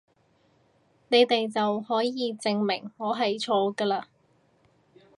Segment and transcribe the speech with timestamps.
[1.09, 4.01] 你哋就可以證明我係錯㗎嘞！